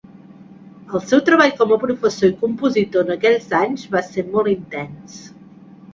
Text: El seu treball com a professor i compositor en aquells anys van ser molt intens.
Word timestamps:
El 0.99 1.03
seu 1.09 1.21
treball 1.27 1.53
com 1.59 1.75
a 1.75 1.77
professor 1.83 2.33
i 2.33 2.37
compositor 2.41 3.05
en 3.07 3.15
aquells 3.19 3.49
anys 3.61 3.87
van 3.97 4.11
ser 4.11 4.29
molt 4.35 4.53
intens. 4.59 5.21